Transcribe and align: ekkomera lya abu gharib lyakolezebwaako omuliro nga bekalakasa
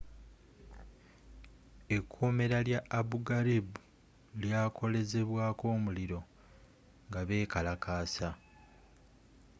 ekkomera 1.95 2.57
lya 2.67 2.79
abu 2.99 3.17
gharib 3.27 3.67
lyakolezebwaako 4.41 5.63
omuliro 5.75 6.19
nga 7.07 7.21
bekalakasa 7.27 8.29